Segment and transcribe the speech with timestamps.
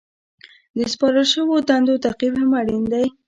[0.77, 3.05] د سپارل شوو دندو تعقیب هم اړین دی.